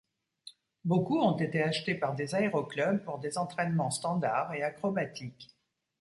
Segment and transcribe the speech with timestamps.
[0.83, 5.55] Beaucoup ont été achetés par des aéroclubs pour des entraînements standard et acrobatiques.